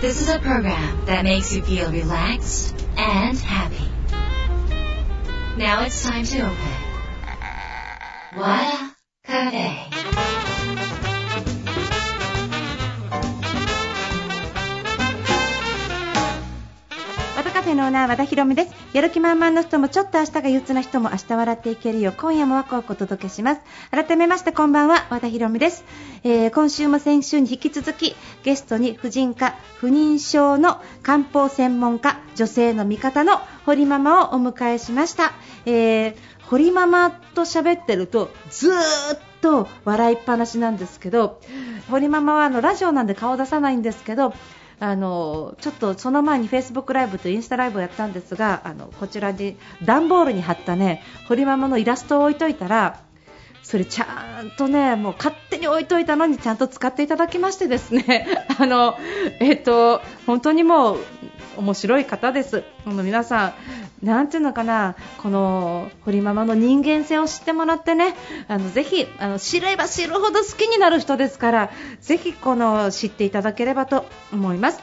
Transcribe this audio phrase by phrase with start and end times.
[0.00, 3.86] This is a program that makes you feel relaxed and happy.
[5.58, 6.56] Now it's time to open.
[8.34, 9.89] Wada Cafe.
[17.72, 18.74] ェのオーナー和田博美です。
[18.92, 23.60] やる気満々の人もちょっと明日が憂鬱な人も明日笑っていけるよう今夜もワクワクお届けします。
[23.90, 25.84] 改めましてこんばんは和田博美です、
[26.24, 35.32] えー今週も先週に引き続きゲストに婦人科不妊症の漢方専門家女性の味方の堀ママをお迎えしました、
[35.66, 36.14] えー
[36.50, 41.40] 堀ママと喋ってるとずーっと笑いっぱなしなんですけど
[41.88, 44.34] 堀ママはあのラジオなんで顔出さないんですけど
[44.80, 53.02] あのちょっとその前にフェイスブックライブとインスタライブをやったんですがあのこちらに段ボールに貼ったね堀ママのイラストを置いといたら
[53.62, 58.26] それちゃんとねもう勝手に置いといたのにちゃんと使っていただきましてですね
[58.58, 58.96] あの
[59.38, 60.98] えっと本当にもう
[61.58, 62.62] 面白い方です。
[62.86, 63.52] 皆さん
[64.02, 68.14] なんていうのかなこの堀ママの人間性を知ってもらってね
[68.48, 71.70] あのぜひあの知れば知るほど好きになる人ですから
[72.00, 74.82] ぜひこの知っていただければと思います。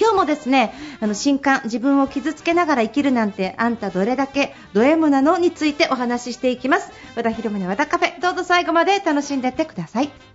[0.00, 5.36] 今日もですねあの新刊自分を傷つけながら生きるなんてあんたどれだけド M なの？
[5.36, 6.90] についてお話ししていきます。
[7.14, 8.20] 和田博美の和田カフェ。
[8.20, 10.31] どうぞ最後まで楽しんでってください。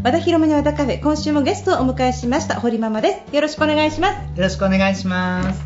[0.00, 3.34] 和田博美の和田カフェ今週もゲストをお迎えしました堀ママです。
[3.34, 4.38] よろしくお願いします。
[4.38, 5.60] よろしくお願いします。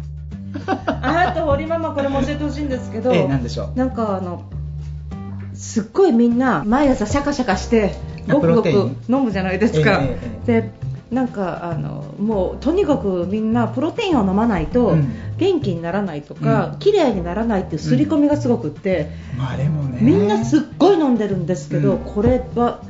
[0.88, 3.78] あと堀ママこれも教えてほしいんですけどええ、なんでしょう。
[3.78, 4.44] なんかあの
[5.52, 7.94] すっごいみんな毎朝シャカシャカして
[8.26, 8.68] あごくごく
[9.08, 10.00] 飲むじゃないですか、
[10.46, 10.70] で
[11.10, 15.12] なんかあのもうとにかくみんなプロテインを飲まないとうん。
[15.38, 16.78] 元気にならないとか、うん。
[16.78, 19.98] 綺麗にならないっていう刷り込みがすごくって、まああれもね。
[20.00, 21.98] みんなすっごい飲んでるんですけど、うん。
[21.98, 22.80] これは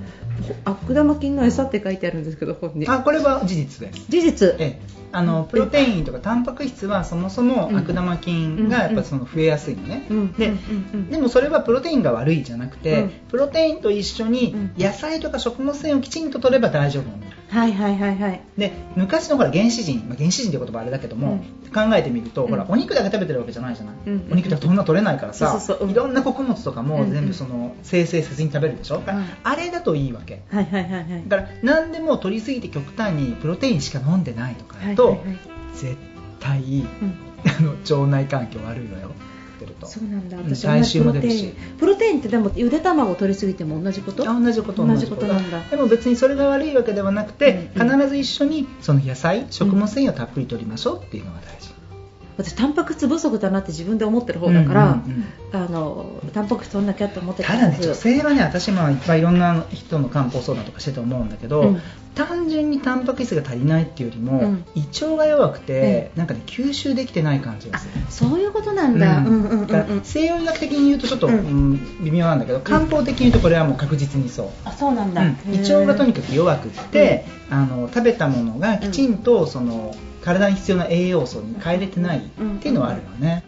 [0.64, 2.86] 悪玉菌の餌って書いてあるんですけど本に。
[2.88, 4.06] あこれは事実です。
[4.08, 4.54] 事実。
[4.58, 5.02] ええ。
[5.14, 10.06] あのプロテインとかタンパク質はそもそも悪玉菌がやっぱその増えやすいのね。
[10.10, 10.32] うん。
[10.32, 10.52] で
[11.10, 13.10] でもそれはプロテインが悪いじゃなくて、うん。
[13.28, 17.16] プロテインと一緒にうん野菜とか食物繊維をきちんと取れば大丈夫なの。
[17.52, 18.40] はいはいはいはい。
[18.56, 22.50] で昔のほら原始人、まあ、原始人って言葉はあれだけども、考えてみると、うん。
[22.50, 25.90] ほらお肉だけ食べてるわけじゃないじゃない、うんお肉ってそんな取れないからさ、そうん。
[25.90, 30.42] いろんな穀物とかもうん全部その生成せずに食べるでしょ、だからあれだといいわけ。
[30.48, 31.24] はいはいはいはい。
[31.28, 35.38] だから何でも取りすぎて極端にプロテインしか飲んでないとかだと、はいはいはい。
[35.74, 35.96] 絶
[36.40, 37.14] 対うん。
[37.44, 39.10] あの腸内環境悪いわよ
[39.62, 39.86] ってると。
[39.86, 40.36] そうなんだ。
[40.38, 41.54] うん私体臭も出るし。
[41.54, 44.28] プロテインプロテインってでもゆで卵を取りすぎても同じこと？
[44.28, 44.86] あ同じこと。
[44.86, 45.60] 同じことなんだ。
[45.70, 47.98] でも別にそれが悪いわけではなくて、うんうん。
[47.98, 51.70] 必ず一緒にその野菜食物繊維をたっぷり取りましょうっていうのが大事、
[52.36, 55.64] 私タンパク質不足だなって自分で思ってる方だから、うんうんうん。
[55.64, 57.88] あのタンパク質取んなきゃって思ってただねたんです。
[57.88, 61.80] 女性はね私もいっぱいいろんな人の漢方相談とかしてて思うんだけど、うん。
[62.14, 64.64] 単純にタンパク質が足りないっていうよりも、うん。
[64.74, 71.34] 胃腸が弱くて、なんかね吸収できてない感じがするそういうことなんだ、うん、うんうんだからうん西洋医学的に言うとちょっと、うん。
[71.34, 75.54] うん微妙なんだけど漢方的に言うとこれはもう確実にそう、あそうなんだ、うん。
[75.54, 82.20] 胃腸がとにかく弱くって、あの食べたものがきちんとその体に必要な栄養素に変えれてないっ
[82.60, 83.44] ていうのはあるよね。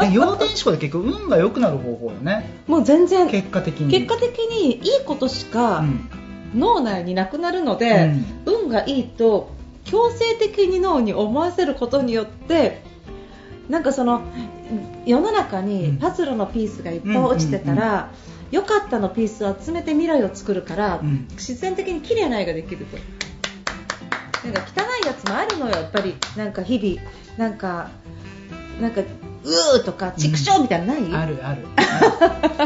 [0.00, 2.44] で陽電子で結局運が良くなる方法よね。
[2.66, 3.28] もう全然。
[3.28, 3.90] 結果的に。
[3.90, 6.08] 結果的にいいことしかうん。
[6.54, 8.12] 脳内になくなるので、
[8.44, 9.50] 運がいいと
[9.84, 12.82] 強制的に脳に思わせることによって
[13.70, 14.20] なんかその
[15.06, 18.10] 世の中にパズルのピースがいっぱい落ちてたら、
[18.50, 21.26] 良かったのピースを集めて未来を作るから、うん。
[21.30, 22.96] 自然的に綺麗な絵ができると
[24.44, 26.14] なんか汚いやつもあるのよやっぱり。
[26.36, 27.08] なんか日々
[27.38, 27.90] なんか
[28.80, 31.66] なんかうーとか畜生みたいなのない、あるある。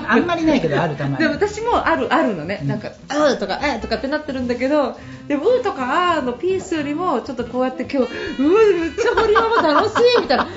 [0.09, 1.17] あんまりないけどあるたまに。
[1.17, 2.69] でも私もあるあるのね、うん。
[2.69, 10.45] なんか「うー」とか「えー」とかってなってるんだけどでも「うー」とか「あー」のピースよりもちょっとこうやって今日「うーめっちゃ堀ママ楽しい」みたいな。
[10.45, 10.53] だ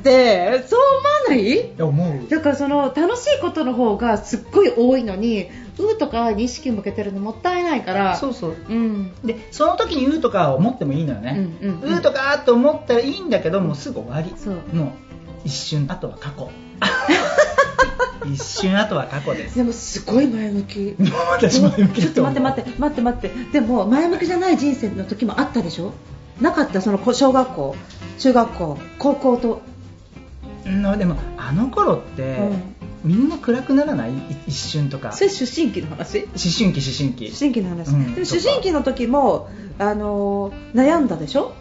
[0.00, 1.70] ってそう思わない？
[1.80, 2.28] 思う。
[2.28, 5.48] だからその楽しいことの方がすっごい多いのに
[5.78, 8.16] 「うー」とかに意識を向けてるのもったいないから。
[8.16, 8.56] そうそう。
[8.68, 9.12] うん。
[9.24, 11.58] でその時に「う」とか思ってもいいのよね。
[11.62, 11.98] うんうんうん。
[11.98, 14.30] うとかと思ったらいいんだけどもうすぐ終わり。
[14.76, 14.88] もう
[15.44, 16.50] 一瞬あとは過去。
[18.26, 19.56] 一瞬あとは過去です。
[19.56, 20.96] でもすごい前向き。
[21.30, 23.30] 私前向きちょっと待って待って待って待って。
[23.52, 25.92] でも前向きじゃない人生の時もあったでしょ？
[26.40, 26.80] なかった？
[26.80, 27.76] その小学校
[28.18, 29.62] 中学校高校と、
[30.64, 32.38] うんでもあの頃って、
[33.04, 34.12] みんな暗くならない？
[34.12, 34.16] い
[34.48, 35.12] 一瞬とか。
[35.12, 36.20] それ思春期の話？
[36.20, 37.26] 思春期思春期。
[37.28, 39.48] 思春期の話、うんでも思春期の時も、
[39.78, 41.52] あのー悩んだでしょ、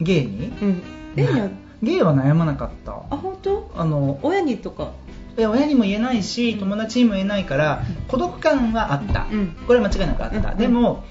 [0.00, 0.46] ゲイに？
[0.48, 0.82] うん、
[1.16, 2.14] ゲイは？
[2.14, 2.92] 悩まなかった。
[2.92, 3.70] あ本当？
[3.76, 4.92] あの親にとか？
[5.38, 9.56] いや親にも言えないし友達にも言えないから孤独感はあった、うん。
[9.66, 11.04] これは間違いなくあった、うんでも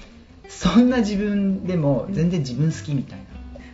[0.48, 3.24] そんな自分でも全然自分好きみたいな。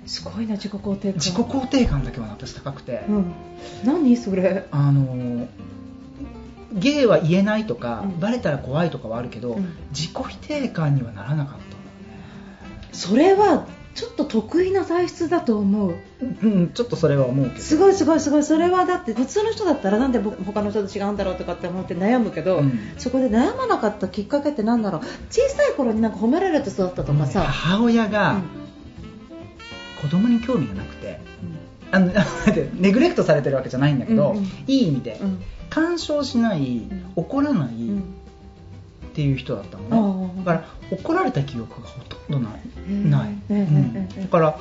[0.07, 1.15] すごいな自己肯定感。
[1.15, 3.33] 自己肯定感だけは私高くて、うん。
[3.85, 4.67] 何それ？
[4.71, 5.49] あの
[6.75, 8.21] ゲイは言えないとか、うん。
[8.21, 9.77] バレたら怖いとかはあるけど、うん。
[9.91, 12.97] 自己否定感にはならなかった。
[12.97, 15.91] それはちょっと得意な体質だと思う。
[15.93, 15.97] ね
[16.43, 17.61] うんちょっとそれは思うけど。
[17.61, 18.45] すごいすごいすごい。
[18.45, 22.79] それはだって普通の人だったらなんで僕他の人と違うんだろうとかって思って悩むけど、うん。
[22.99, 25.01] そこで悩まなかったきっかけって何だろう。
[25.31, 28.43] 小さい頃になんか褒められて育ったとかさ、母親がうん。
[30.03, 31.21] 子供に興味がなくて、
[31.93, 32.13] あの
[32.75, 34.45] ネグレクトされてるわけじゃないんだけど、うんうん。
[34.67, 35.43] いい意味で、うん
[35.75, 37.13] 干渉しない、ん。
[37.17, 37.99] 怒らない、うん。
[37.99, 38.03] っ
[39.13, 42.61] ていう人だったのだから怒られた記憶がほとんどない。
[42.89, 44.09] ない、うん。
[44.09, 44.59] だから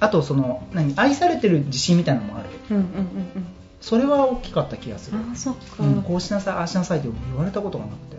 [0.00, 2.48] あとその何愛されてる自信みたいなのもある。
[2.70, 3.46] うんうんうん
[3.80, 5.18] それは大きかった気がする。
[5.18, 8.16] うんああそっか、うん、こうしなさいああしなさいって言われたことがなくて。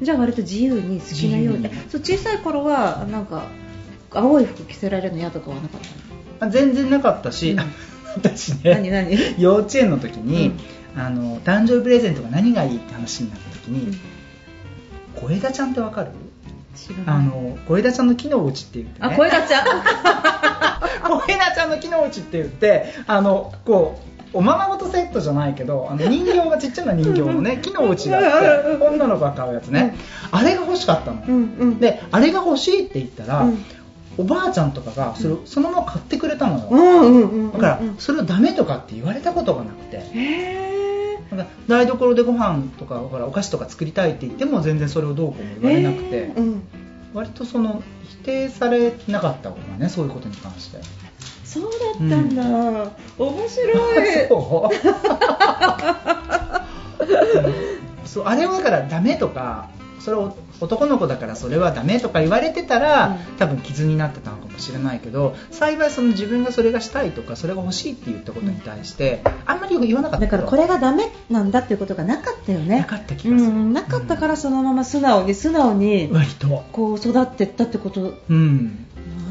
[0.00, 1.68] じゃあ割と自由に好きなように。
[1.90, 3.44] そう小さい頃はなんか
[4.10, 5.80] 青い服着せられるの嫌とかはなかっ
[6.40, 7.58] たあ全然なかったし、うん。
[8.16, 10.52] 私ね何幼稚園の時に、
[10.96, 13.96] あの誕生日プレゼントが何がいいって話になった時に、
[15.14, 16.10] 小枝ちゃんってわかる？
[17.06, 19.66] あの小枝ちゃんの木のうちって言って、ね、あ声がちゃん？
[21.08, 24.00] 小枝ちゃんの木のうちって言って あのこ
[24.34, 29.96] うおままごとセットじゃないけどあの人形がちっちゃな人形のね木のうちがあって女の子が買うやつね。
[30.30, 31.78] あれが欲しかったの、うんうん。
[31.78, 33.64] であれが欲しいって言ったら、うん。
[34.18, 39.98] おばあちゃんとかがそれをそのまま買ってくれたのよ、うんうんうんうんだからうんそれをダメとかって言われたことがなくて。
[39.98, 40.85] へ
[41.30, 46.62] なんか台所でご飯とかほらお菓子とか作りたいって言っても全然それをどうこうも言われなくて、へーうん。
[47.14, 50.78] 割とその否定されなかったことがねそういうことに関して。
[51.44, 52.42] そうだったんだ、
[53.18, 54.28] 面白い。
[54.28, 54.70] そ
[58.04, 58.06] う？
[58.06, 59.68] そうあれはだからダメとか
[60.00, 63.36] それを男の子だからそれはダメとか言われてたら、うん。
[63.38, 70.26] 多分傷になってたのかもしれないけど幸いその自分がそれがしたいとかそれが欲しいって言ったことに対して、あんまり言わなかった。
[70.26, 72.78] だからこれがダメなんだっていうことがなかったよね。
[72.80, 76.64] なかった気うがする、ん、なかったからそのまま素直に素直に割と。
[76.72, 78.14] こう育ってったってこと。
[78.28, 78.86] うん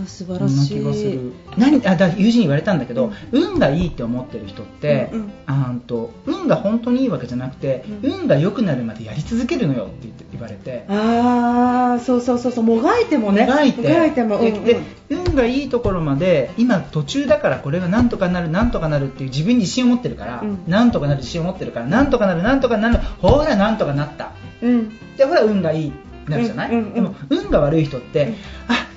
[0.08, 0.80] 素そ晴らしい。
[0.80, 1.34] んな気がする。
[1.58, 5.32] 何あだ友人に言われたんだけど、運がいいって思ってる人って、うんうん。
[5.46, 8.12] あと運が本当にいいわけじゃなくて、うん。
[8.22, 13.46] 運が良くなるまでやり続けるのよって言って言われて、ああそうそうそうそうもがいてもね。
[13.46, 13.82] もがいて。
[13.82, 14.64] もがいても、うんうん。
[14.64, 20.64] でで運がいいところまで今途中だからこれがなんとかなるなんとかなるっていう自分に自信を持ってるから、うん。
[20.68, 24.32] なんとかなる自信を持ってるからなんとかなるなんとかなるほらなんとかなった。
[24.62, 24.90] うん。
[25.18, 25.94] でほら運がいい
[26.28, 26.94] なるじゃない、うんうんうん。
[26.94, 28.34] でも運が悪い人って、うん。
[28.34, 28.38] あ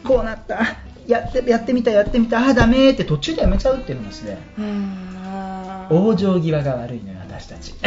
[0.05, 0.59] こうなった
[1.09, 7.73] やってやってみたやってみたあダメって途中でやめちゃうっていう話であー往生際が悪いのよ私たち。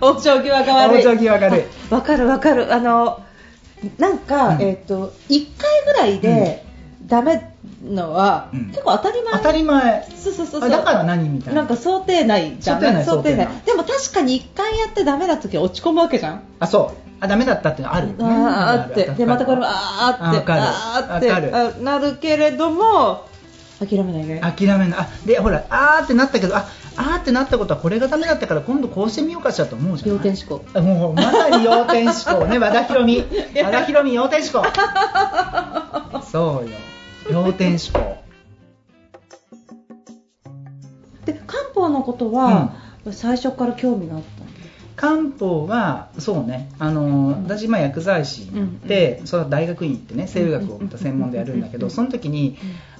[0.00, 1.02] 往生際が悪い。
[1.02, 1.64] 往生際が悪い。
[1.90, 2.74] あわかるわかる。
[2.74, 3.22] あの
[3.98, 4.62] なんか、うん。
[4.62, 6.64] えっ、と1回ぐらいで
[7.06, 7.53] ダメ
[7.84, 8.66] のは、うん。
[8.68, 9.32] 結構当たり前。
[9.32, 10.08] 当たり前。
[10.16, 10.68] そうそうそうそう。
[10.68, 11.60] あだから何みたいな。
[11.60, 12.80] なんか想定内じゃん。
[12.80, 13.48] 想定内想定内。
[13.64, 16.42] でも確かに1回やってダメな時は落ち込むわけじゃん。
[16.60, 17.04] あそう。
[17.20, 18.08] あダメだったっていうのある。
[18.18, 19.04] あーって。
[19.10, 20.38] でまたこれもあーって。
[20.38, 20.62] あわかる。
[20.62, 21.32] あーって。
[21.32, 23.26] あなるけれども
[23.78, 24.92] 諦めないね諦めない。
[24.98, 30.64] あでほらあーってなったけどああーってなったことはこれがダメだったから今度こうしてみようかしらと思うじゃん要点思考。
[30.74, 32.46] あもうまさに要点思考。
[32.46, 33.24] ね和田博美
[33.62, 34.64] 和田博美要点思考。
[36.22, 36.76] そうよ
[37.30, 38.16] 要点思考。
[41.24, 42.74] で漢方のことは、
[43.10, 44.54] 最初から興味があったんだ
[44.96, 46.70] 漢方はそうね。
[46.78, 48.48] あの私今薬剤師
[48.86, 52.56] で、それは大学院行ってね西洋学をまた専門でやるんだけど、うんその時に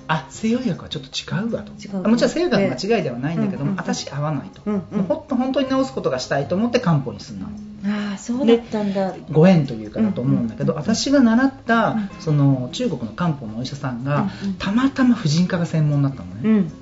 [0.06, 1.72] あ西洋医学はちょっと違うわと。
[1.72, 7.52] もちろん西洋学の間違いではないんだけども、うん私合わないと、うんうんもうほんと本当に治すことがしたいと思って漢方にすんなの
[8.24, 9.14] そうだったんだ。
[9.30, 12.10] ご縁というかだと思うんだけど、うん私が習った、うん。
[12.20, 16.72] その中国の漢方のお医者さんが、たまたま婦人科が専門だったのね、うん。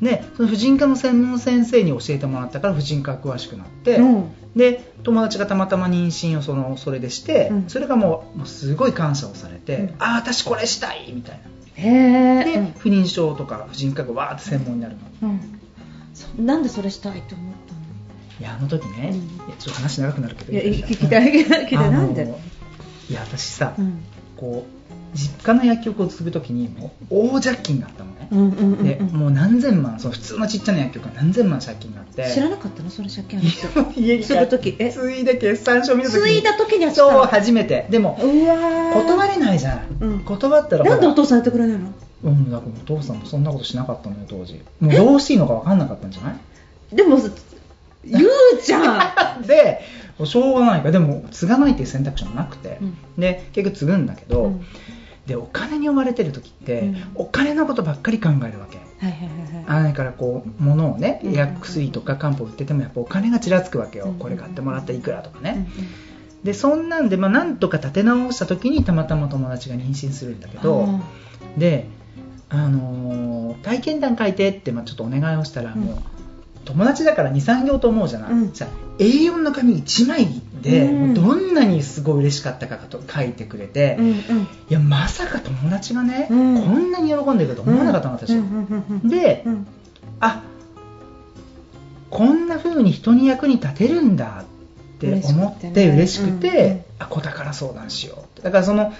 [0.00, 4.30] でその婦人科の専門先生に教えてもらったから婦人科が詳しくなって、うん。
[4.54, 7.64] で友達がたまたま妊娠をそのそれでして、うん。
[7.68, 9.88] それがもうもうすごい感謝をされて、うん。
[9.98, 11.40] ああ私これしたいみたい
[11.74, 15.00] へなで、不妊症とか婦人科がわーって専門になるの。
[15.30, 15.40] うん。
[16.14, 17.54] そなんでそれしたいと思っ
[18.42, 19.28] いやあの時ね、うん。
[19.56, 22.34] ちょっと話長くなるけどいや聞きたい聞きたい聞きたあのいなんで？
[23.08, 24.02] いや私さ、うん。
[24.36, 32.28] こう実家の薬局を継ぐ時にもう大借金があったのね、うんうんうんうんでもう何千万その普通のちっちゃな薬局が何千万借金があって。
[32.34, 34.00] 知らなかったのそれ借金ある人。
[34.00, 34.90] 家にする時え？
[34.90, 36.22] 継いで決算書見た時に。
[36.22, 37.86] 継いだ時にはそう初めて。
[37.90, 38.94] でもうわー。
[38.94, 40.24] 断れないじゃん、うん。
[40.24, 41.92] 断ったらなんでお父さんやってくれないの？
[42.24, 44.62] うんだからお父さんもそんなことしなかったのよ当時。
[44.80, 46.96] もうどうしていいのか分かんなかったんじゃない？
[46.96, 47.18] でも
[48.04, 48.28] 言う
[48.62, 49.42] じゃん。
[49.46, 49.80] で
[50.24, 50.86] しょうがないか。
[50.86, 52.96] らでも継がないっていう選択肢もなくて、うん。
[53.18, 54.60] で結局継ぐんだけど、うん。
[55.26, 56.96] でお金に追われてる時って、うん。
[57.14, 58.78] お金のことばっかり考えるわけ。
[59.04, 65.84] はいはいはいだからこう物をねうん薬薬とか漢方売っててもやっぱお金がちらつくわけよ、うんこれ買ってもらったらいくらとかね、うん
[66.44, 71.00] でそんなんで、まあ、なんとか立て直した時にたまたま友達が妊娠するんだけど、あ
[71.58, 71.86] で、
[72.48, 75.80] あのー体験談書いてって、まあ、ちょっとお願いをしたら、うん。
[75.82, 75.98] もう
[76.64, 78.52] 友達だから23行と思うじゃない、うん。
[78.52, 80.28] じゃあ A4 の紙1枚
[80.60, 81.14] で、うん。
[81.14, 84.16] どんなにすごい嬉しかったかと書いてくれて、うんうん。
[84.68, 86.62] やまさか友達がね、うん。
[86.62, 89.66] こんなに喜んでると思わなかったの私、うんうんうんうんで、うん。
[90.20, 90.42] あ
[92.10, 98.42] こんな風に人に役に立てるんだって思って嬉しく嬉しくてねあ子宝相談しようって。
[98.42, 98.92] だからその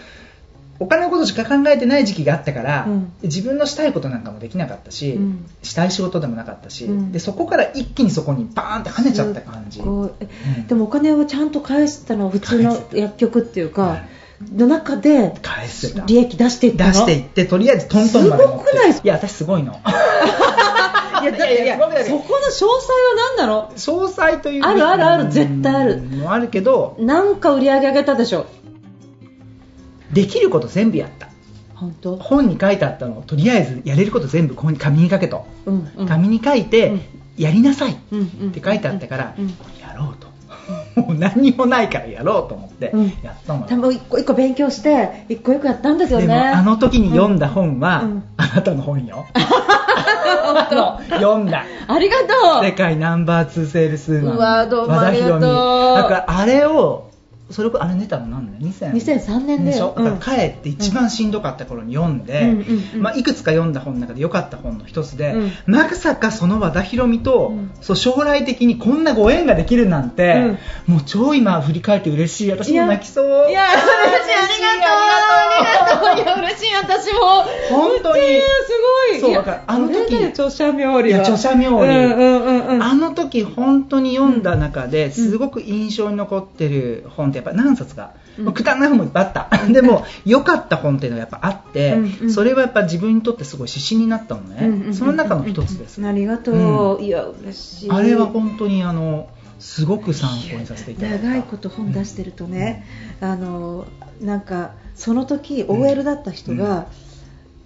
[0.82, 3.12] お金のことしか考えてない時期があったから、うん。
[3.22, 5.46] 自分のしたいことなんかもできなかったし、うん。
[5.62, 7.12] したい仕事でもなかったし、うん。
[7.12, 9.84] でそこから一気にそこにバーンって跳ねちゃった感じ、で
[10.74, 14.08] もお金をちゃんと返したのは普通の薬局っていうかはい。
[14.56, 15.34] の中で
[16.06, 16.92] 利益出していったの？
[16.92, 18.64] 出していってとりあえずトントンまで持って。
[18.64, 19.72] すごくないいや私すごいの。
[21.22, 22.78] いやだっていやそこの詳細は
[23.36, 23.70] 何なの？
[23.76, 26.02] 詳細というあるあるあるうん絶対ある。
[26.26, 28.46] あるけどなんか売り上げ上げたでしょ？
[30.12, 31.28] できること全部やった。
[31.74, 32.16] 本当？
[32.16, 36.06] 本に書いてあったのをとりあえずやれること全部ここに紙に書けと、うんうん。
[36.06, 37.00] 紙に書いて、うん。
[37.36, 38.52] やりなさいっうんうん。
[38.52, 39.48] て書いてあったから、うん。
[39.80, 40.32] やろうと。
[41.00, 43.06] もう何にもないからやろうと思ってうん。
[43.22, 46.26] やったのよ、多分一個一個勉強して一個一個やったんですよね。
[46.26, 48.22] でもあの時に読んだ本は、うん。
[48.36, 49.26] あなたの本よ。
[51.10, 51.64] 読んだ。
[51.88, 52.16] ありが
[52.58, 54.36] と世界ナンバー2セールスマン。
[54.36, 55.40] 和田博美。
[55.40, 57.10] だからあれを
[57.50, 59.70] それこあれ出たの何年2000 2003年だよ。
[59.70, 65.52] でしょ、うん帰って一番しんどかった頃に読んで、うんまあ、いくつか読んだ本の中で良かった本の一つで、うん。
[65.66, 67.70] まさかその和田博美と、うん。
[67.80, 70.56] そう将来的にこんなご縁ができるなんて、
[70.86, 72.50] もう超今振り返って嬉しい。
[72.50, 73.50] 私も泣きそう。
[73.50, 75.02] いや嬉しいありがとう。
[75.02, 76.24] ありがとう。
[76.24, 76.74] いや嬉しい。
[76.74, 78.22] 私も本当に。
[78.22, 78.42] す
[79.10, 79.20] ごい。
[79.20, 80.16] そうだからあの時。
[80.26, 81.00] 著者冥利は。
[81.02, 81.66] いや著者冥利。
[81.66, 82.82] うんうんうんうん。
[82.82, 88.44] あの時本当に読んだ中ですごく印象に残ってる本ってやっぱ何冊か、うん。
[88.46, 92.32] まあくだらない本もいっぱいあった、 でも良かった本っていうのがやっぱあって、うんうん。
[92.32, 97.90] それはやっぱ自分にとってすごい指針になったのね、うんうんうんその中の一つです、ありがとう、いや嬉しい。
[97.90, 99.26] あれは本当にあの
[99.62, 101.24] すごく参考にさせていただいた。
[101.24, 102.84] 長いこと本出してるとね、
[103.20, 103.86] あの
[104.20, 106.88] なんかその時 OL だった人が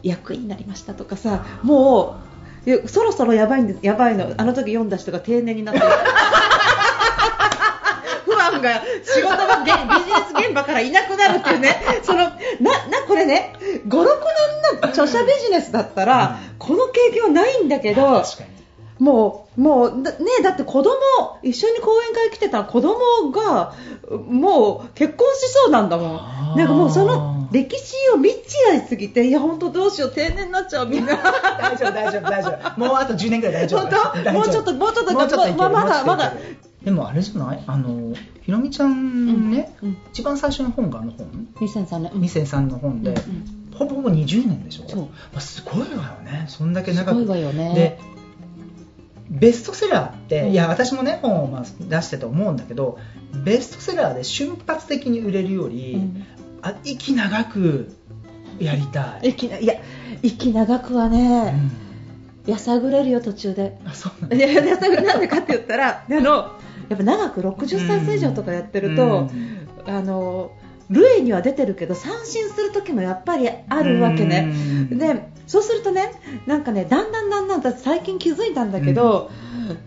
[0.03, 2.21] 役員になりましたとかさ、も
[2.67, 4.35] ういやそろそろやばいんですやばいの。
[4.37, 5.81] あの時読んだ人が定年になって。
[5.81, 5.87] る
[8.27, 11.77] 不安が仕事がげビジネス現場からいなくなるっていうね。
[12.03, 12.37] そのなな
[13.09, 13.55] これね
[13.89, 14.05] 56年
[14.83, 18.51] の著者ビジネスだったら、この経験はないんだけど確かに
[18.99, 20.91] もう、もう、だねだって子供、
[21.43, 23.75] 一緒に講演会来てた子供が、
[24.29, 26.15] もう結婚しそうなんだも
[26.55, 26.57] ん。
[26.57, 31.17] なんかもうその歴史を未知合いすぎて、いや本当どうしよう、定年になっちゃうみんな。
[31.17, 32.81] 大丈夫大丈夫大丈夫。
[32.81, 33.81] もうあと10年ぐらい大丈夫。
[33.81, 34.33] 本当？
[34.33, 36.33] もうちょっともうちょっともうちょっとままだまだ。
[36.83, 37.63] でもあれじゃない？
[37.67, 39.99] あのひろみちゃんね、うんうん。
[40.13, 42.13] 一番最初の本があの本？2003年。
[42.13, 42.79] 2003の。
[42.79, 44.89] 本で、うんほぼほぼ20年でしょ？
[44.89, 45.03] そう。
[45.03, 45.93] まあ、すごいわよ
[46.25, 46.47] ね。
[46.49, 47.21] そんだけ長く。
[47.21, 47.75] すごいわよね。
[47.75, 48.16] で
[49.31, 50.51] ベストセラーって、うん。
[50.53, 52.99] いや私もね本をまあ出してて思うんだけど
[53.45, 56.27] ベストセラーで瞬発的に売れるより、うん。
[56.63, 57.95] あ息長く
[58.59, 59.75] やりたい、息ないや、
[60.23, 61.71] 息長くはうね、ん。
[62.47, 63.79] やさぐれるよ、途中で。
[63.85, 66.53] あそうなんいや、やさぐれなんでかって言ったら、 あの、
[66.89, 69.29] やっぱ長く60歳以上とかやってると、
[69.87, 69.95] うん。
[69.95, 70.51] あの
[70.91, 74.53] 類には出てるけど三振する時もやっぱりあるわけね。
[74.91, 74.99] うん。
[74.99, 76.13] でそうするとね
[76.47, 79.31] なんかねだんだんだんだんだ最近気づいたんだけど、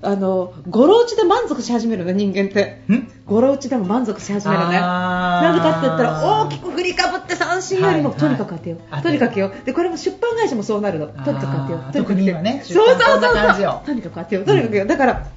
[0.01, 2.81] あのゴロ打ちで満足し始めるの人間って。
[2.91, 3.11] ん？
[3.25, 4.79] ゴロ打ちでも満足し始めるね。
[4.79, 8.79] なぜかって言ったら大きく振りかぶって三振よりも、はいはいとにかく当てよう。
[8.99, 11.07] うとにかくよでこれも出版会社もそうなるの。
[11.07, 12.07] とにかく当てよう。
[12.07, 13.81] とに今ねそうそうそう感じよ。
[13.85, 14.45] とにかく当てよう。
[14.45, 15.27] とにかくよだから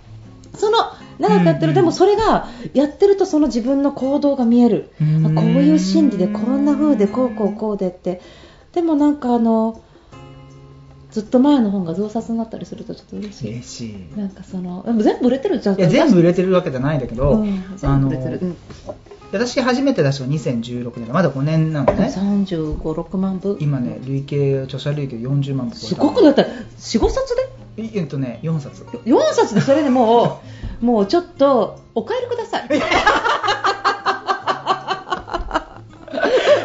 [0.55, 0.79] その
[1.19, 4.93] 長くやってる、うんうんでもそれがやってるとその自分の行動が見える。
[5.01, 5.35] あうん。
[5.35, 8.21] こういう心理でこんな風でこうこうこうでって。
[8.73, 9.83] でもなんかあの
[11.13, 13.51] ずっと前の本が増刷になったりするとちょっと嬉しい。
[13.51, 14.19] 嬉しい。
[14.19, 15.79] なんかその全部売れてるじゃん。
[15.79, 18.57] いや全部売れてるわけじゃないんだけど、うん、あ全の部売れてる、うん、
[19.31, 22.07] 私初めて出したのが2016年まだ5年なのね。
[22.07, 23.59] 35、6万部。
[23.61, 27.37] 今ね累計著者累計40万部すごくだった45冊
[27.77, 27.91] で？
[27.95, 28.83] えっとね4冊。
[28.85, 30.41] 4冊でそれでも
[30.81, 32.69] う もうちょっとお帰りください。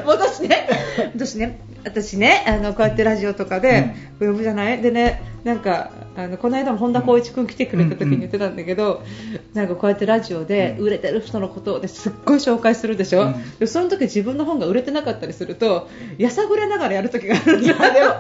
[0.05, 0.69] 私 ね
[1.13, 9.03] 私ね私ねあのこうやってラジオとかで呼ぶじゃない、でねなんかあのこの間も本田光一君来てくれた時に言ってたんだけど、
[9.53, 10.85] なんかこうやってラジオでうん。
[10.87, 13.57] 売れてる人のことですっごい紹介するでしょ、うん。
[13.59, 17.69] でその時自分の本が売れてなかったりするとやさぐれながらやる時があるんだ
[17.99, 18.17] よ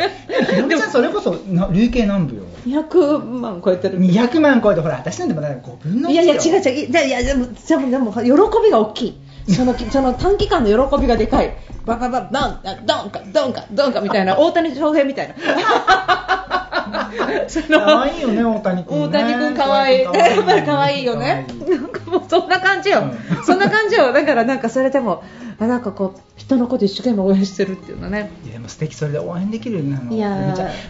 [0.49, 2.43] ひろみちゃんそれこそな累計何部よ。
[2.65, 3.99] 200万超えてる。
[3.99, 6.89] 200万超えてほら私なんてまだ5分の1いやいや違うう違う。
[6.89, 8.31] いやいやでもでもでも喜
[8.63, 9.17] びが大きい
[9.49, 11.55] そのその短期間の喜びがでかい。
[11.85, 14.37] バババドンドンかドンかドンかみたいな。
[14.37, 15.35] 大谷翔平みたいな。
[17.47, 20.01] その可愛いよね大谷君、ね、大谷君可愛い。
[20.03, 20.13] やっ
[20.45, 21.47] ぱり可愛いよね。
[21.67, 23.45] なんかもうそんな感じよ、うん。
[23.45, 24.11] そんな感じよ。
[24.11, 25.23] だからなんかそれでも
[25.59, 28.31] あなんかこう人のこと一生懸命応援してるっていうのね。
[28.43, 30.29] いやでも素敵それで応援できるなのいや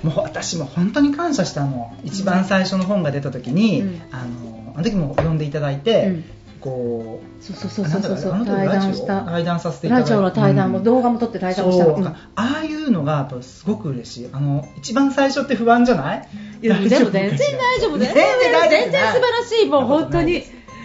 [0.03, 1.93] もう私も本当に感謝したの。
[2.03, 4.01] 一番最初の本が出た時に、うん。
[4.11, 6.25] あのあの時も呼んでいただいて、うん
[6.59, 8.45] こうそうそうそうそうそう。
[8.45, 9.21] 対談した。
[9.21, 10.09] 対談させていただいて。
[10.11, 10.83] ラジオの対談も、うん。
[10.83, 11.95] 動画も撮って対談もしたう。
[11.95, 12.05] うん。
[12.05, 14.29] ああいうのがやっぱすごく嬉しい。
[14.31, 16.27] あの一番最初って不安じゃない？
[16.61, 19.65] いやでも全然大丈夫全然全然大丈夫全然素晴らしい。
[19.67, 20.43] もう本当に。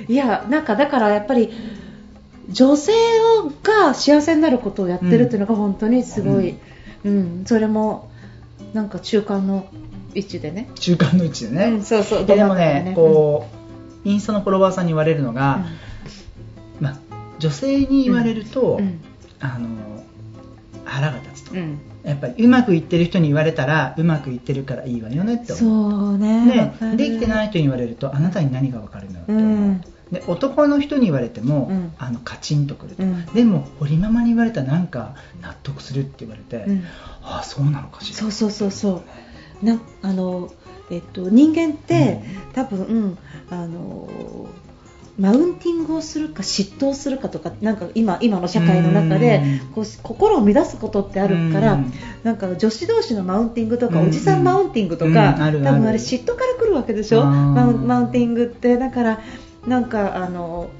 [0.08, 1.50] いやなんかだからやっぱり
[2.50, 2.92] 女性
[3.62, 6.56] が幸せになることをやってるっていうのが本当にすごい、
[7.04, 7.44] うん。
[7.46, 8.10] それも
[8.74, 9.66] なんか中間の
[10.14, 10.68] 位置でね。
[10.74, 12.26] 中間の位置でね、うんそうそう。
[12.26, 13.61] でもねこう
[14.04, 15.64] インスタのフォロワーさんに言われるのが、
[16.80, 16.98] まあ、
[17.38, 19.00] 女性に言われると、うん。
[19.40, 19.68] あの
[20.84, 21.58] 腹が立つと、うん。
[21.58, 25.90] うんやっぱりうまくいってる人に言われたらうまくいってるからいいわよねって思う。
[25.92, 26.46] そうね。
[26.80, 26.96] ね。
[26.96, 29.80] できてない人に言われるとあなたに何が分かるのよってう思う、ん。
[30.10, 31.92] で男の人に言われても、うん。
[31.98, 33.24] あのカチンとくると、うん。
[33.26, 36.84] でも堀ママに言われたらなんか納得するって言われて、うん。
[37.22, 38.18] ああそうなのかしら。
[38.18, 39.02] そうそうそうそう
[39.62, 40.50] なんあの、
[40.90, 43.18] えっと、人間って、多分、うん
[43.50, 44.08] あの
[45.18, 49.72] マウンティングをするか嫉妬をするかとかなんか今今の社会の中でうん。
[49.74, 51.92] こう心を乱すことってあるからうん。
[52.24, 54.08] なんか女子同士のマウンティングとかうん。
[54.08, 55.14] おじさんマウンティングとうん。
[55.14, 57.26] か多分あれ嫉妬から来るわけでしょ？
[57.26, 59.20] マウンティングってだから
[59.66, 60.70] なんかあの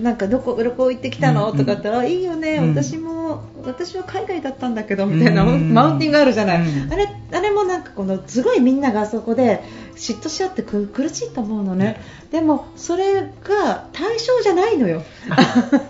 [0.00, 1.58] なんかどこどこ行ってきたの、うん。
[1.58, 2.70] とかって言ったらいいよね、うん。
[2.70, 5.72] 私も私は海外だったんだけどみたいな、うん。
[5.72, 6.92] マウンティングあるじゃない、うん。
[6.92, 9.62] あれあれもなんかこのすごいみんながあそこで
[9.96, 15.02] 嫉妬し合ってく苦しいと思うのね、でもそれが対象じゃないのよ。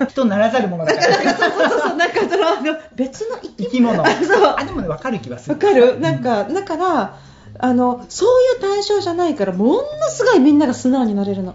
[0.09, 3.97] 人ならざるものだから そうそうそうなんかそのあの別の生き生き物。
[3.97, 4.07] そう。
[4.59, 5.55] あでもね分かる気がする。
[5.55, 6.01] わかる？
[6.01, 7.19] なんかだから
[7.59, 11.55] あのそういう対象じゃないからものすごいみんなが素直になれるの。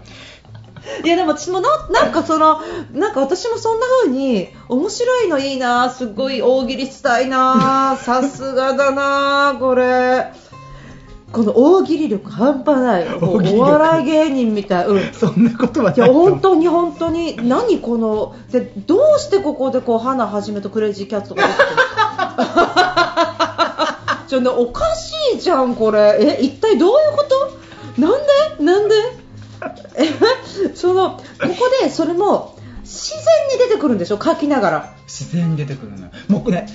[1.04, 2.60] いやでも私もななんかその
[2.92, 10.32] なんか私もそんな風に面白いのいいなすごい大喜利したいな さすがだなこれ。
[11.30, 13.06] この大喜利力半端ない。
[13.20, 15.98] お笑い芸人みたい、うん、いそんなことはない。
[15.98, 21.82] や本当に本当に何このでどうしてここでこう花はじめとクレイジーキャッツとか出てくるの？
[24.26, 26.36] ちょねおかしいじゃんこれ。
[26.38, 28.00] え一体どういうこと？
[28.00, 28.12] なん
[28.58, 28.64] で？
[28.64, 28.94] なんで？
[28.94, 28.98] え
[30.74, 33.22] そのここでそれも自然
[33.58, 34.18] に出てくるんでしょ？
[34.22, 34.94] 書きながら。
[35.06, 36.10] 自然に出てくるのよ。
[36.28, 36.66] もうね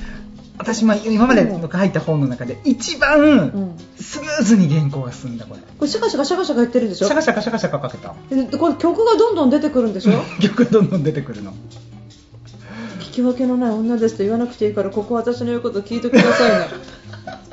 [0.58, 5.62] 私も今までの書いた本の中で一番スムーズに原稿が進んだこれ。
[5.62, 7.08] これシャカシャカシャカシャカ言ってるでしょ？
[7.08, 8.14] シャカシャカシャカシャカかけた。
[8.30, 10.14] でこれ曲がどんどん出てくるんでしょ？
[10.42, 11.54] 曲がどんどん出てくるの。
[13.00, 16.68] 聞き分けのない女ですと言わなくていいからここ私の言うこと聞いてくださいね。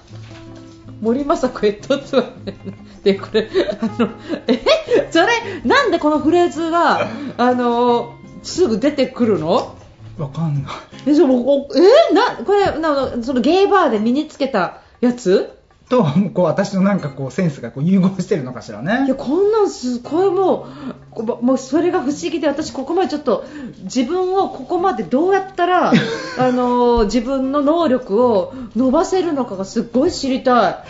[1.01, 2.55] 森昌子一つはね
[3.03, 3.49] でこれ
[3.81, 4.11] あの
[4.47, 4.63] え？
[5.11, 5.27] それ
[5.65, 9.75] なんでこのフレーズが あのすぐ出てくるの？
[10.19, 10.63] わかんない。
[11.07, 12.15] えじゃあもうおえ？
[12.15, 15.53] なこれなそのゲイバーで身につけたやつ？
[15.89, 19.07] とこう私のなんかこうセンスがこう融合してるのかしらね。
[19.07, 20.67] いやこんなんすごいもう
[21.11, 23.45] こもうそれが不思議で私ここまでちょっと
[23.83, 25.91] 自分をここまでどうやったら
[26.39, 30.85] あの自分の能力を伸ばせるのかがすっごい知りた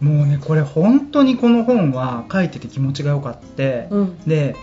[0.00, 4.18] もうねこれ本当にこの本は書いてて気持ちが良かって、うん。
[4.26, 4.56] で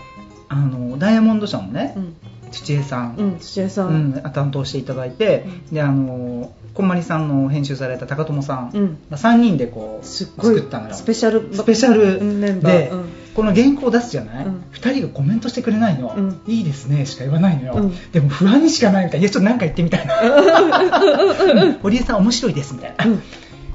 [0.48, 1.98] あのダイヤモンド社のねい。
[1.98, 2.16] うん。
[2.50, 3.84] 土江さん、うん土屋さ。
[3.84, 8.98] うんん担当していただいて、であのこんまりさんの編集された高友さん、うん。
[9.10, 10.94] まあ3人でこうすっごい作ったのよ。
[10.94, 11.54] スペシャル。
[11.54, 12.18] スペシャル。
[12.18, 12.72] うんメンバー。
[12.72, 13.04] で、うん。
[13.34, 14.64] この原稿を出すじゃない、うん。
[14.72, 16.40] 2人がコメントしてくれないの、うん。
[16.46, 18.10] いいですねしか言わないのよ、うん。
[18.10, 19.24] でも不安にしかないみたいな。
[19.24, 21.74] いやちょっと何か言ってみたいな。
[21.82, 23.22] 堀江さん面白いですみたいな、うん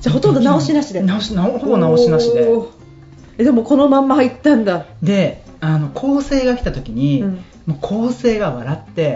[0.04, 1.02] じゃあほとんど直しなしで。
[1.02, 2.46] 直しなほぼ直しなしで。
[3.38, 4.86] えでもこのまんま入ったんだ。
[5.02, 7.34] であの構成が来た時に、うん。
[7.66, 9.16] もう構成が笑って、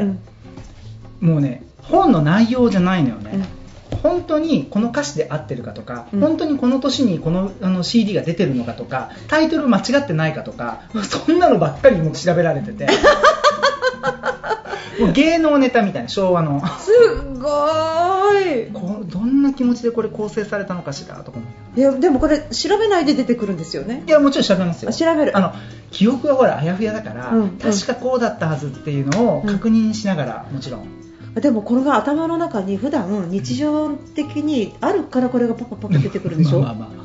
[1.22, 1.30] うん。
[1.30, 3.46] もうね本の内容じゃないのよね、
[3.92, 3.98] うん。
[3.98, 6.20] 本当にこの歌詞で合ってるかとか、うん。
[6.22, 12.88] 本当にこの年にこのあの CD が出てるのかとかタイトル間違ってないかとかそんなのばっかりもう調べられてて
[15.00, 16.62] もう芸能ネタみたいな昭和の。
[16.80, 16.92] す
[17.40, 18.72] ごーい。
[18.72, 21.80] こうどんな気持ちでこれ構成されたのかしらとか思う。
[21.80, 24.04] いやでもこれ調べないで出てくるんですよね。
[24.08, 24.90] いやもちろん調べますよ。
[24.90, 25.38] あ調べる。
[25.38, 25.54] あの
[25.92, 27.50] 記憶がほらあやふやだから、うんうん。
[27.58, 30.88] 確かこうだったはずっていうのを確認しながら、もちろん。
[31.36, 37.04] でもこれが頭の中に普段日常的にあるからこれがパパパパ出てくるんでしょ、まあまあま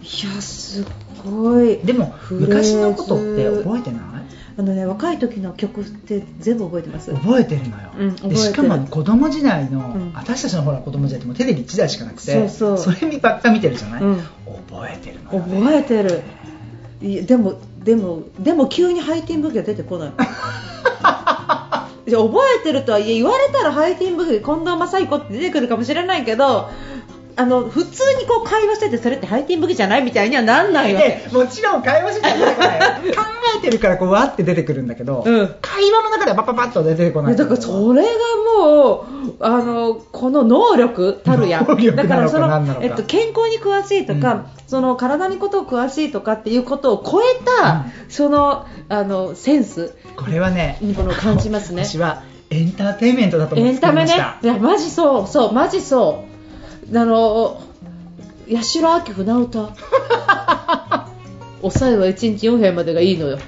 [0.00, 0.84] いやす
[1.24, 1.80] ごい。
[1.82, 4.15] あでも昔のことって覚えてない？
[4.58, 7.12] あのね若い時の曲って全部覚えてます。
[7.12, 10.12] 覚えてるのよ、うんしかも子供時代の、うん。
[10.14, 13.10] 私たちのほら子供時代ってもうテレビ1台しかなくてそうそう。
[13.10, 14.16] ればっか見てるじゃない、うん。
[14.68, 16.22] 覚えてるのよ、ね、覚えてる。
[17.02, 20.12] いやでもでもでも急にハイティンブギは出てこない。
[22.06, 26.70] 覚えてるとはいえ言われたらハイティンブギ近藤正彦って出てくるかもしれないけど
[27.38, 31.08] あの普通にこう会話しててそれってハイティンブギじゃないみたいにはなんないわけ。
[31.08, 32.28] でもちろん会話して
[33.02, 33.22] 出て 考
[33.58, 35.54] えてるからこうわって出てくるんだけど、うん。
[35.60, 37.36] 会話の中ではパッパパッと出てこない。
[37.36, 38.08] だからそれが
[38.58, 44.46] もうあのこの能力たるやだからそのえっと、健康に詳しいとか、うん。
[44.66, 49.94] その体にことを詳しいとかっていうことを超えた、そのあのセンス。
[50.16, 51.84] これはねこの感じますね。
[51.84, 54.14] 私はエンターテインメントだと思ってエンタメね。
[54.42, 56.35] いやマジそうそうマジそう
[56.94, 57.60] あの
[58.48, 59.70] 八代亜紀船歌。
[61.62, 63.38] おさえは1日4杯までがいいのよ。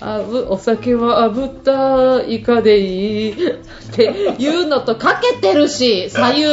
[0.00, 3.36] あぶお酒は炙ったイカでいいっ
[3.92, 4.04] て
[4.38, 6.46] いうのとかけてるし左右。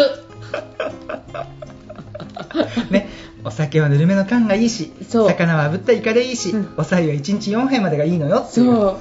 [2.91, 3.09] ね
[3.43, 6.73] お酒はぬるめの缶がいいし魚は炙ったイカでいいし、うん。
[6.77, 8.65] おさゆは1日4杯までがいいのよっていう。
[8.73, 8.97] そう。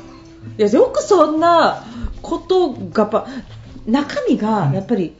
[0.59, 1.85] いやよくそんな
[2.27, 3.27] ことがやっぱ
[3.87, 5.15] 中身がやっぱり、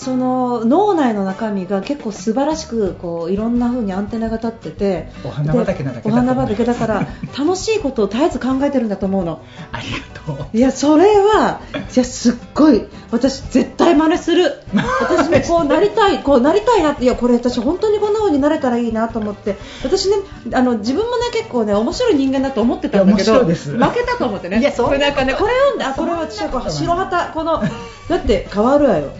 [0.00, 7.06] その脳内の中身が結構素晴らしくこういろんな風にアンテナが立っててお花畑なだけでお花畑だから
[7.38, 9.42] 楽しいことを絶えず考えてるんだと思うの。
[9.72, 9.98] ありが
[10.34, 10.56] とう。
[10.56, 14.62] いやそれはいやすっごい私絶対真似する。
[15.02, 19.58] 私もこうなりたい こうなりたいなっていやこれ私本当にこんな風になれたらいいなと思って。
[19.84, 20.16] 私ね
[20.54, 24.60] あの自分もね結構ね面白い人間だと思ってたんだけど負けたと思ってね。
[24.60, 27.62] いやそこれなんかねこれ読んであこれは私はこう白旗この
[28.08, 29.10] だって変わるわよ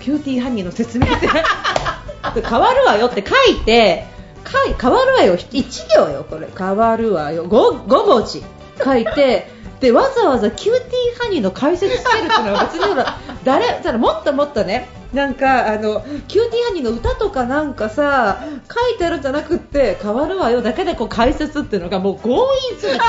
[0.00, 4.06] キューティーハニーの説明って変わるわよって書いて
[4.46, 5.36] 書い変わるわよ。
[5.36, 6.48] 1行よこれ。
[6.56, 7.46] 変わるわよ。
[7.48, 8.44] 5, 5文字。
[8.82, 18.38] 書いてでわざわざキューティーハニーの解説つけるっていうのは別にほら 誰ただもっともっとねなんかあのキューティーハニーの歌とかなんかさ
[18.72, 23.00] 書いてるんじゃなくって変わるわよだけでこう解説っていうのがもう強引すぎて。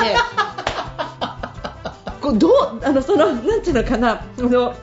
[2.20, 4.74] こうどうあのそのなんていうのかなあの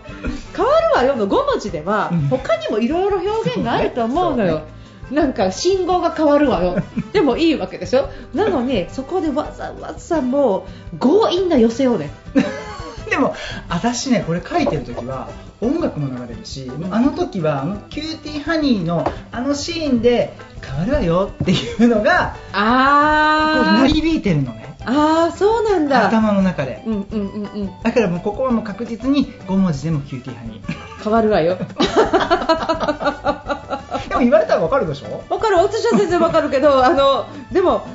[0.56, 2.20] 変わるわよの5文字ではうん。
[2.30, 4.64] 他にもいろいろ表現があると思うのよ。
[5.12, 6.78] なんか信号が変わるわよ。
[7.14, 8.10] でもいいわけでしょ？
[8.34, 12.10] なのにそこでわざわざもう強引な寄せをね。
[13.10, 13.36] でも
[13.70, 15.28] 私ねこれ書いてる時は
[15.62, 26.08] 音楽も流れるしあの時はあのキューティーハニーのあのシーンで変わるわよっていうのがこうあ鳴り響いてるのねあーそうなんだ。
[26.08, 26.84] 頭の中で。
[26.86, 27.82] うんうんうんうん。
[27.84, 30.62] だからもうここはもう確実に5文字でもキューティーハニ
[31.04, 31.58] 変わるわよ。
[31.58, 31.66] ー
[34.10, 35.24] でも言われたらわかるでしょ？
[35.34, 37.86] わかる私は全然わかるけど あのでも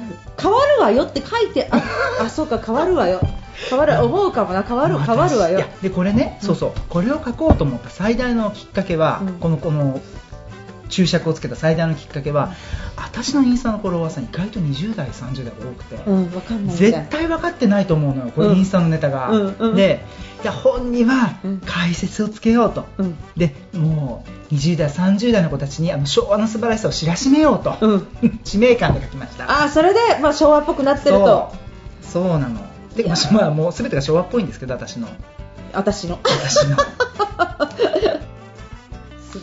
[0.40, 1.80] 変わるわよって書いてあ
[2.24, 3.20] あそうか変わるわよ。
[3.68, 5.58] 変わる思うかもな変わる変わるわよ。
[5.58, 6.72] いやでこれね、そうそう。
[6.88, 9.32] これを書こうと思った最大のきっかけは、うん。
[9.34, 10.00] このこの
[10.90, 12.52] 注釈をつけた最大のきっかけは
[12.96, 18.52] 私のインスタのフォロワーさん意外と20代30代が多くて、うんわかんないんだ絶対分かってないと思うのよこうん。
[18.52, 20.04] れインスタのネタが、うんうんで
[20.42, 21.60] いや本にはうん。
[21.60, 23.16] 解説をつけようと、うん。
[23.36, 28.08] でもう20代30代の子たちにあの昭和の素晴らしさを知らしめようと、うん。
[28.44, 29.64] 使命感で書きました。
[29.64, 31.52] あそれで、まあ、昭和っぽくなってると。
[32.02, 32.24] そう。
[32.24, 32.60] そうなの。
[32.96, 35.08] でまあもう全てが昭和っぽいんですけど私の。
[35.72, 36.18] 私の。
[36.24, 36.76] 私の。
[36.78, 36.86] す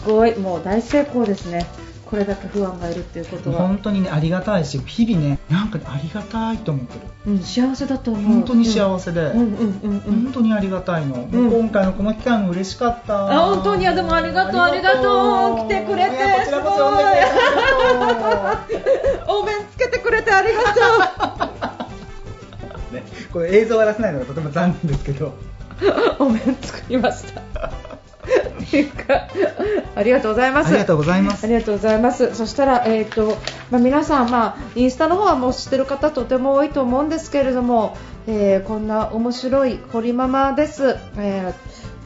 [0.05, 0.38] ごい。
[0.38, 1.65] もう大成功ですね。
[2.10, 7.01] これだけ不安がいるっていうことは、本当にねありがたいし日々ねなんかねありがたいと思ってる。
[7.27, 8.23] うん、幸せだと思う。
[8.23, 9.91] 本当に幸せで、うんうんうんうん。
[9.91, 13.29] うん本当にありがたいの、もううん今回のこの期間も嬉しかった。
[13.29, 15.67] あ本当にあでもありがとうありがとう。
[15.67, 16.15] 来てくれて。
[16.15, 16.91] いやこちらこそ呼
[19.36, 20.62] んお面つけてくれてありが
[22.91, 22.93] う。
[22.95, 25.33] ねこれ映像は出せないのがとても残念ですけど。
[26.19, 27.41] お面作りました
[28.62, 29.28] っていうか
[29.96, 32.36] ありがとうございますありがとうございますありがとうございます。
[32.36, 33.38] そしたら、えーと
[33.72, 41.54] まあ、皆さん、まあ、インスタの方はもう知ってる方とても多いと思うんですけれども、えーこんな面白い堀ママです、えー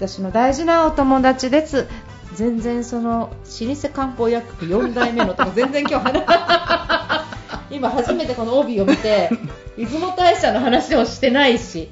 [0.01, 1.87] 私の大事なお友達です。
[2.33, 3.29] 全然その
[3.61, 7.27] 老舗漢方薬局4代目のとか全然今日話
[7.69, 9.29] 今初めてこの帯を見て
[9.77, 11.89] 出雲大社の話をしてないし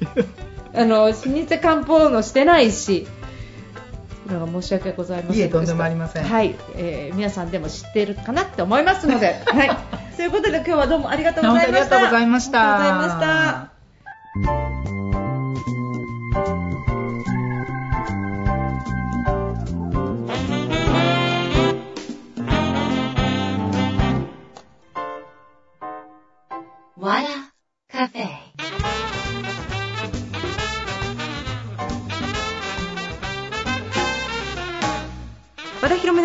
[0.74, 3.06] あの老舗漢方のしてないし
[4.30, 9.70] なんか申し訳ございませんいえとんでもありませんはい、えー皆さんでも知っているかなって思いますので、 はい。
[10.16, 11.96] ということで今日はどうもありがとうございました。
[11.96, 13.76] ありがとうございましたありがとうございまし
[26.96, 27.00] た。
[27.00, 27.28] わら
[27.90, 28.39] カフェ。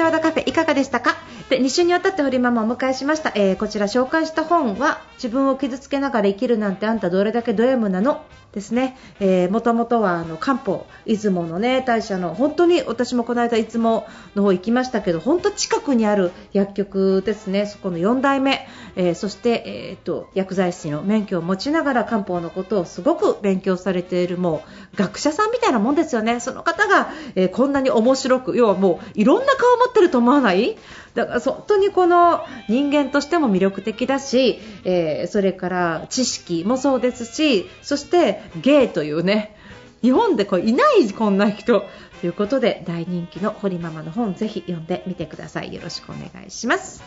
[0.06, 1.16] 和田広めの和田カフェいかがでしたか？
[1.50, 8.24] で2週にわたって堀ママをお迎えしました、えーこちら紹介した本は自分を傷つけながら生きるなんてあんたどれだけド M なの？
[8.52, 17.66] ですね、えー、もともとはあの漢方出雲のね大社の本当に私もこの間出雲の方行きましたけど本当近くにある薬局ですね。
[17.66, 26.40] そこの4代目、えーそして、えー、と薬剤師の免許を持ちながら漢方のことをすごく勉強されているもう学者さんみたいなもんですよね。
[26.40, 30.78] その方が、えーこんなに面白く要はもういろんな顔を持ってると思わない？
[31.16, 39.56] だから本当にこの人間としても魅力的だし、えーそれから知識もそうですしそして芸というね
[40.02, 41.84] 日本でこういないこんな人
[42.22, 45.74] ということで大人気の堀ママの本ぜひ読んでみてください。
[45.74, 47.04] よろしくお願いします。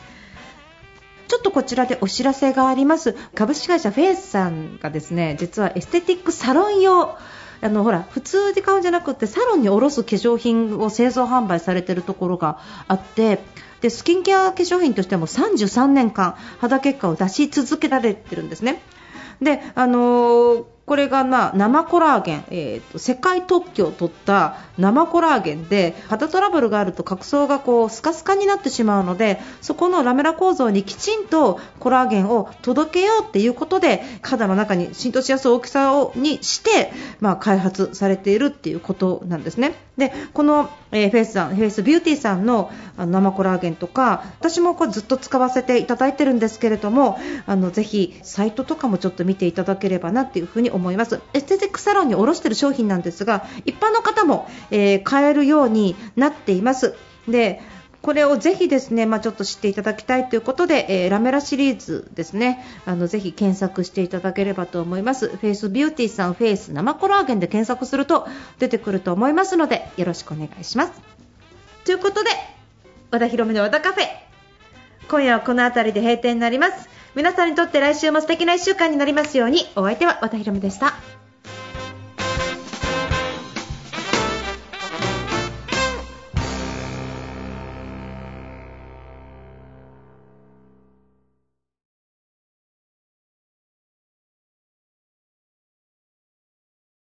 [1.29, 3.15] ちょっとこちらでお知らせがあります。
[3.35, 7.17] 株式会社フェイスさんがですね実はエステティックサロン用
[7.61, 13.41] あのほら普通で買うんじゃなくてサロンに卸す化粧品を製造販売されているところがあって
[13.81, 18.83] でスキンケア化粧品としても33年間肌結果を出し続けられてるんですね。
[19.41, 39.88] であのーこれが、まあ、生コラーゲン、えーと世界特許を取った生コラーゲンで肌トラブルがあると角層がこうスカスカになってしまうのでそこのラメラ構造にきちんとコラーゲンを届けようっていうことで肌の中に浸透しやすい大きさをにして、まあ、開発されているっていうことなんですね。
[39.99, 51.21] でこの、えーフェイスさんフェイスビューティーさんのあの生コラーゲンとか私もこれずっと使わせていただいてるんですけれどもあのぜひサイトとかもちょっと見ていただければなっていうふうに思います。
[51.33, 56.95] エステティックサロンに卸している商品なんですが一般の方も、えー買えるようになっています。
[57.27, 57.61] で
[58.03, 65.29] これをぜひですね、まあ、ちょっと知っていただきたいということで、えーラメラシリーズですね、あのぜひ検索していただければと思います。
[65.29, 70.93] フェイスビューティーさんフェイス生コラーゲンで検索すると出てくると思いますので、よろしくお願いします。
[71.85, 72.31] ということで、
[73.11, 74.05] 和田広めの和田カフェ、
[75.11, 76.89] 今夜はこの辺りで閉店になります。
[77.15, 81.18] 皆さんにとって来週も素敵な1週間になりますように、お相手は和田広めでした。